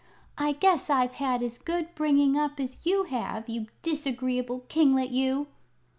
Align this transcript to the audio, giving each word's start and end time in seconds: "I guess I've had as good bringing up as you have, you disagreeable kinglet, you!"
"I 0.35 0.53
guess 0.53 0.89
I've 0.89 1.11
had 1.11 1.43
as 1.43 1.59
good 1.59 1.93
bringing 1.93 2.35
up 2.35 2.59
as 2.59 2.83
you 2.83 3.03
have, 3.03 3.47
you 3.47 3.67
disagreeable 3.83 4.61
kinglet, 4.67 5.11
you!" 5.11 5.45